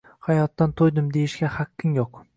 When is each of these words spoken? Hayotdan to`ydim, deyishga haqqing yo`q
Hayotdan 0.27 0.73
to`ydim, 0.81 1.13
deyishga 1.19 1.53
haqqing 1.59 1.97
yo`q 2.03 2.27